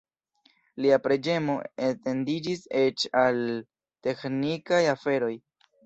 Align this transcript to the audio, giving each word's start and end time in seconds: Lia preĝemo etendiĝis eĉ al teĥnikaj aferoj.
Lia 0.85 0.97
preĝemo 1.07 1.57
etendiĝis 1.89 2.65
eĉ 2.83 3.07
al 3.25 3.45
teĥnikaj 4.09 4.85
aferoj. 5.01 5.35